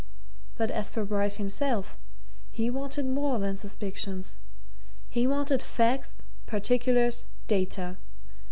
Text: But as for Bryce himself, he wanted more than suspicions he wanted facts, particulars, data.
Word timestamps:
But 0.57 0.71
as 0.71 0.89
for 0.89 1.05
Bryce 1.05 1.35
himself, 1.35 1.95
he 2.49 2.71
wanted 2.71 3.05
more 3.05 3.37
than 3.37 3.55
suspicions 3.55 4.33
he 5.11 5.27
wanted 5.27 5.61
facts, 5.61 6.17
particulars, 6.47 7.25
data. 7.45 7.97